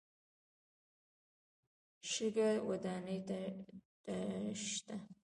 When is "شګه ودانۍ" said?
2.11-3.19